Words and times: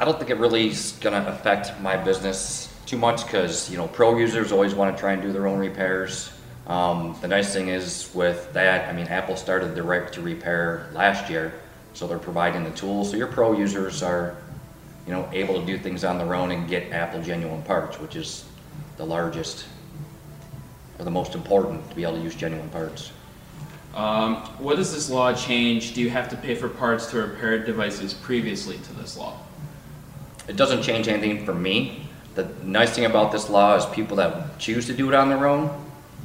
I 0.00 0.06
don't 0.06 0.16
think 0.16 0.30
it 0.30 0.38
really 0.38 0.68
is 0.68 0.92
going 1.02 1.22
to 1.22 1.30
affect 1.30 1.78
my 1.82 1.94
business 1.94 2.74
too 2.86 2.96
much 2.96 3.22
because 3.26 3.70
you 3.70 3.76
know 3.76 3.86
pro 3.86 4.16
users 4.16 4.50
always 4.50 4.74
want 4.74 4.96
to 4.96 4.98
try 4.98 5.12
and 5.12 5.20
do 5.20 5.30
their 5.30 5.46
own 5.46 5.58
repairs. 5.58 6.32
Um, 6.66 7.14
the 7.20 7.28
nice 7.28 7.52
thing 7.52 7.68
is 7.68 8.10
with 8.14 8.50
that, 8.54 8.88
I 8.88 8.94
mean, 8.94 9.08
Apple 9.08 9.36
started 9.36 9.74
the 9.74 9.82
right 9.82 10.10
to 10.14 10.22
repair 10.22 10.88
last 10.94 11.28
year, 11.28 11.52
so 11.92 12.06
they're 12.06 12.18
providing 12.18 12.64
the 12.64 12.70
tools. 12.70 13.10
So 13.10 13.18
your 13.18 13.26
pro 13.26 13.52
users 13.52 14.02
are, 14.02 14.38
you 15.06 15.12
know, 15.12 15.28
able 15.34 15.60
to 15.60 15.66
do 15.66 15.76
things 15.76 16.02
on 16.02 16.16
their 16.16 16.34
own 16.34 16.50
and 16.50 16.66
get 16.66 16.92
Apple 16.92 17.20
genuine 17.20 17.62
parts, 17.64 18.00
which 18.00 18.16
is 18.16 18.46
the 18.96 19.04
largest 19.04 19.66
or 20.98 21.04
the 21.04 21.10
most 21.10 21.34
important 21.34 21.86
to 21.90 21.94
be 21.94 22.04
able 22.04 22.14
to 22.14 22.22
use 22.22 22.34
genuine 22.34 22.70
parts. 22.70 23.12
Um, 23.94 24.36
what 24.60 24.76
does 24.76 24.94
this 24.94 25.10
law 25.10 25.34
change? 25.34 25.92
Do 25.92 26.00
you 26.00 26.08
have 26.08 26.30
to 26.30 26.36
pay 26.36 26.54
for 26.54 26.70
parts 26.70 27.10
to 27.10 27.18
repair 27.18 27.58
devices 27.58 28.14
previously 28.14 28.78
to 28.78 28.92
this 28.94 29.18
law? 29.18 29.36
It 30.50 30.56
doesn't 30.56 30.82
change 30.82 31.06
anything 31.06 31.44
for 31.46 31.54
me. 31.54 32.08
The 32.34 32.48
nice 32.64 32.90
thing 32.90 33.04
about 33.04 33.30
this 33.30 33.48
law 33.48 33.76
is 33.76 33.86
people 33.86 34.16
that 34.16 34.58
choose 34.58 34.84
to 34.86 34.92
do 34.92 35.08
it 35.08 35.14
on 35.14 35.28
their 35.28 35.46
own 35.46 35.70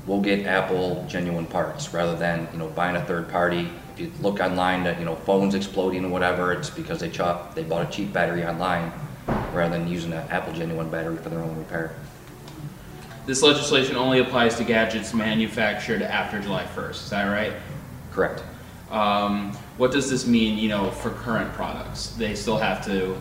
will 0.07 0.19
get 0.19 0.47
Apple 0.47 1.05
genuine 1.07 1.45
parts 1.45 1.93
rather 1.93 2.15
than 2.15 2.47
you 2.51 2.57
know 2.57 2.67
buying 2.69 2.95
a 2.95 3.05
third 3.05 3.29
party. 3.29 3.69
If 3.93 3.99
you 3.99 4.11
look 4.21 4.39
online 4.39 4.83
that 4.83 4.97
you 4.97 5.05
know 5.05 5.13
phones 5.13 5.53
exploding 5.53 6.03
or 6.05 6.09
whatever, 6.09 6.51
it's 6.53 6.71
because 6.71 6.99
they 7.01 7.09
chop 7.09 7.53
they 7.53 7.61
bought 7.61 7.87
a 7.87 7.91
cheap 7.91 8.11
battery 8.11 8.43
online 8.43 8.91
rather 9.53 9.77
than 9.77 9.87
using 9.87 10.11
an 10.11 10.27
Apple 10.31 10.53
genuine 10.53 10.89
battery 10.89 11.17
for 11.17 11.29
their 11.29 11.41
own 11.41 11.55
repair. 11.59 11.95
This 13.27 13.43
legislation 13.43 13.95
only 13.95 14.21
applies 14.21 14.55
to 14.55 14.63
gadgets 14.63 15.13
manufactured 15.13 16.01
after 16.01 16.39
July 16.39 16.63
1st. 16.75 16.89
Is 16.91 17.09
that 17.11 17.25
right? 17.25 17.53
Correct. 18.11 18.43
Um, 18.89 19.51
what 19.77 19.91
does 19.91 20.09
this 20.09 20.25
mean, 20.25 20.57
you 20.57 20.69
know, 20.69 20.89
for 20.89 21.11
current 21.11 21.51
products? 21.53 22.07
They 22.07 22.35
still 22.35 22.57
have 22.57 22.83
to 22.85 23.17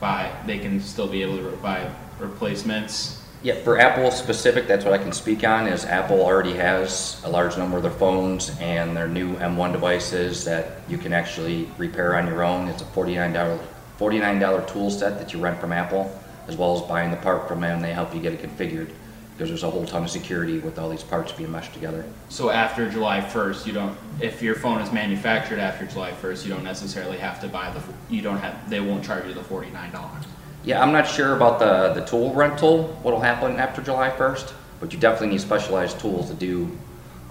buy, 0.00 0.32
they 0.46 0.58
can 0.58 0.80
still 0.80 1.08
be 1.08 1.22
able 1.22 1.38
to 1.38 1.56
buy 1.58 1.90
replacements. 2.18 3.22
Yeah, 3.42 3.54
for 3.62 3.78
Apple 3.78 4.10
specific, 4.10 4.66
that's 4.66 4.84
what 4.84 4.94
I 4.94 4.98
can 4.98 5.12
speak 5.12 5.44
on, 5.44 5.68
is 5.68 5.84
Apple 5.84 6.20
already 6.20 6.54
has 6.54 7.22
a 7.24 7.30
large 7.30 7.56
number 7.56 7.76
of 7.76 7.84
their 7.84 7.92
phones 7.92 8.50
and 8.58 8.96
their 8.96 9.06
new 9.06 9.36
M1 9.36 9.72
devices 9.72 10.44
that 10.44 10.80
you 10.88 10.98
can 10.98 11.12
actually 11.12 11.68
repair 11.78 12.16
on 12.16 12.26
your 12.26 12.42
own. 12.42 12.66
It's 12.68 12.82
a 12.82 12.86
$49, 12.86 13.60
$49 13.98 14.72
tool 14.72 14.90
set 14.90 15.18
that 15.18 15.32
you 15.32 15.38
rent 15.38 15.60
from 15.60 15.72
Apple, 15.72 16.10
as 16.48 16.56
well 16.56 16.76
as 16.76 16.82
buying 16.88 17.12
the 17.12 17.16
part 17.18 17.46
from 17.46 17.60
them. 17.60 17.80
They 17.80 17.92
help 17.92 18.12
you 18.12 18.20
get 18.20 18.32
it 18.32 18.42
configured 18.42 18.90
because 19.38 19.50
there's 19.50 19.62
a 19.62 19.70
whole 19.70 19.86
ton 19.86 20.02
of 20.02 20.10
security 20.10 20.58
with 20.58 20.80
all 20.80 20.90
these 20.90 21.04
parts 21.04 21.30
being 21.30 21.52
meshed 21.52 21.72
together. 21.72 22.04
So 22.28 22.50
after 22.50 22.90
July 22.90 23.20
1st, 23.20 23.66
you 23.66 23.72
don't, 23.72 23.96
if 24.20 24.42
your 24.42 24.56
phone 24.56 24.80
is 24.80 24.90
manufactured 24.90 25.60
after 25.60 25.86
July 25.86 26.10
1st, 26.10 26.44
you 26.44 26.52
don't 26.52 26.64
necessarily 26.64 27.18
have 27.18 27.40
to 27.42 27.46
buy 27.46 27.70
the, 27.70 27.80
you 28.12 28.20
don't 28.20 28.38
have, 28.38 28.68
they 28.68 28.80
won't 28.80 29.04
charge 29.04 29.26
you 29.26 29.34
the 29.34 29.40
$49. 29.40 30.26
Yeah, 30.64 30.82
I'm 30.82 30.90
not 30.90 31.06
sure 31.06 31.36
about 31.36 31.60
the, 31.60 31.92
the 32.00 32.04
tool 32.04 32.34
rental, 32.34 32.88
what'll 33.04 33.20
happen 33.20 33.52
after 33.60 33.80
July 33.80 34.10
1st, 34.10 34.52
but 34.80 34.92
you 34.92 34.98
definitely 34.98 35.28
need 35.28 35.40
specialized 35.40 36.00
tools 36.00 36.28
to 36.30 36.34
do 36.34 36.76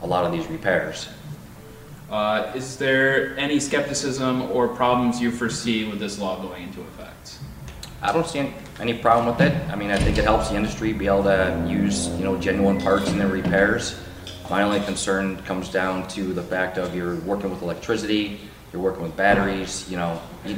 a 0.02 0.08
lot 0.08 0.24
of 0.24 0.32
these 0.32 0.48
repairs. 0.48 1.10
Uh, 2.10 2.54
is 2.56 2.78
there 2.78 3.38
any 3.38 3.60
skepticism 3.60 4.44
or 4.52 4.70
problems 4.70 5.20
you 5.20 5.30
foresee 5.30 5.84
with 5.84 6.00
this 6.00 6.18
law 6.20 6.42
going 6.42 6.64
into 6.64 6.80
effect? 6.80 7.40
I 8.02 8.12
don't 8.12 8.28
see 8.28 8.54
any, 8.80 8.94
problem 8.94 9.26
with 9.26 9.42
it. 9.42 9.54
I 9.70 9.76
mean, 9.76 9.90
I 9.90 9.98
think 9.98 10.18
it 10.18 10.24
helps 10.24 10.50
the 10.50 10.56
industry 10.56 10.94
be 10.94 11.08
able 11.08 11.24
to 11.24 11.66
use, 11.68 12.10
you 12.10 12.24
know, 12.24 12.38
genuine 12.38 12.80
parts 12.80 13.10
in 13.10 13.18
their 13.18 13.28
repairs. 13.28 14.00
My 14.50 14.62
only 14.62 14.80
concern 14.82 15.38
comes 15.44 15.70
down 15.70 16.08
to 16.10 16.34
the 16.34 16.44
fact 16.44 16.78
of 16.78 16.96
you're 16.96 17.16
working 17.22 17.50
with 17.50 17.64
electricity, 17.64 18.40
you're 18.72 18.82
working 18.82 19.02
with 19.02 19.18
batteries, 19.18 19.90
you 19.90 19.98
know, 19.98 20.22
you, 20.46 20.56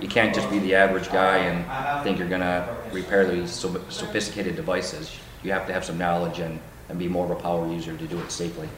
you 0.00 0.08
can't 0.08 0.34
just 0.34 0.48
be 0.48 0.60
the 0.60 0.74
average 0.74 1.10
guy 1.10 1.38
and 1.38 2.04
think 2.04 2.18
you're 2.18 2.28
gonna 2.28 2.76
repair 2.92 3.26
these 3.26 3.50
sophisticated 3.50 4.54
devices. 4.54 5.18
You 5.42 5.52
have 5.52 5.66
to 5.66 5.72
have 5.72 5.84
some 5.84 5.98
knowledge 5.98 6.38
and, 6.38 6.60
and 6.88 6.98
be 6.98 7.08
more 7.08 7.24
of 7.24 7.32
a 7.32 7.36
power 7.36 7.66
user 7.66 7.96
to 7.96 8.06
do 8.06 8.18
it 8.20 8.30
safely. 8.30 8.68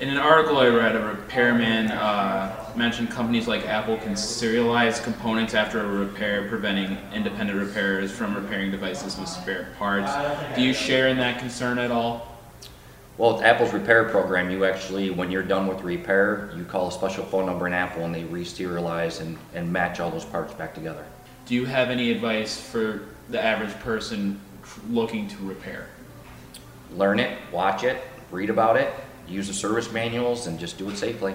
In 0.00 0.08
an 0.08 0.18
article 0.18 0.58
I 0.58 0.66
read, 0.66 0.96
a 0.96 1.06
repairman 1.06 1.92
uh, 1.92 2.72
mentioned 2.74 3.10
companies 3.10 3.46
like 3.46 3.64
Apple 3.68 3.96
can 3.96 4.14
serialize 4.14 5.00
components 5.00 5.54
after 5.54 5.78
a 5.78 5.86
repair, 5.86 6.48
preventing 6.48 6.98
independent 7.14 7.60
repairers 7.60 8.10
from 8.10 8.34
repairing 8.34 8.72
devices 8.72 9.16
with 9.16 9.28
spare 9.28 9.68
parts. 9.78 10.10
Do 10.56 10.62
you 10.62 10.72
share 10.72 11.06
in 11.06 11.16
that 11.18 11.38
concern 11.38 11.78
at 11.78 11.92
all? 11.92 12.36
Well, 13.18 13.34
with 13.36 13.44
Apple's 13.44 13.72
repair 13.72 14.08
program, 14.08 14.50
you 14.50 14.64
actually, 14.64 15.10
when 15.10 15.30
you're 15.30 15.44
done 15.44 15.68
with 15.68 15.80
repair, 15.82 16.50
you 16.56 16.64
call 16.64 16.88
a 16.88 16.92
special 16.92 17.24
phone 17.24 17.46
number 17.46 17.68
in 17.68 17.72
Apple 17.72 18.04
and 18.04 18.12
they 18.12 18.24
re-serialize 18.24 19.20
and, 19.20 19.38
and 19.54 19.72
match 19.72 20.00
all 20.00 20.10
those 20.10 20.24
parts 20.24 20.52
back 20.54 20.74
together. 20.74 21.06
Do 21.46 21.54
you 21.54 21.66
have 21.66 21.90
any 21.90 22.10
advice 22.10 22.60
for 22.60 23.02
the 23.28 23.40
average 23.40 23.78
person 23.78 24.40
looking 24.90 25.28
to 25.28 25.36
repair? 25.44 25.86
Learn 26.90 27.20
it, 27.20 27.38
watch 27.52 27.84
it, 27.84 28.02
read 28.32 28.50
about 28.50 28.76
it, 28.76 28.92
use 29.28 29.48
the 29.48 29.54
service 29.54 29.92
manuals, 29.92 30.46
and 30.46 30.58
just 30.58 30.78
do 30.78 30.88
it 30.90 30.96
safely. 30.96 31.34